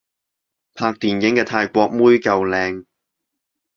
[0.73, 2.85] 拍電影嘅泰國妹夠靚